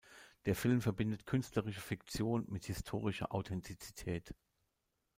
Der 0.45 0.55
Film 0.55 0.81
verbindet 0.81 1.27
künstlerische 1.27 1.79
Fiktion 1.79 2.47
mit 2.49 2.65
historischer 2.65 3.31
Authentizität. 3.35 4.33